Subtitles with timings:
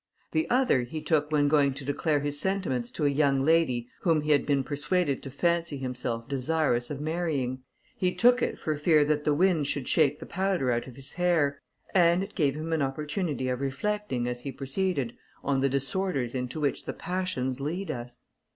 [0.31, 4.21] The other he took when going to declare his sentiments to a young lady whom
[4.21, 7.61] he had been persuaded to fancy himself desirous of marrying.
[7.95, 11.11] He took it for fear that the wind should shake the powder out of his
[11.11, 11.61] hair,
[11.93, 16.59] and it gave him an opportunity of reflecting, as he proceeded, on the disorders into
[16.59, 18.21] which the passions lead us.